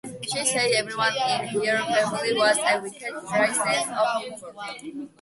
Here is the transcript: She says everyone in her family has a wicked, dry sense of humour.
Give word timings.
She 0.23 0.43
says 0.43 0.71
everyone 0.75 1.13
in 1.13 1.47
her 1.59 1.77
family 1.77 2.39
has 2.39 2.57
a 2.57 2.81
wicked, 2.81 3.13
dry 3.29 3.51
sense 3.51 3.93
of 3.95 4.79
humour. 4.81 5.07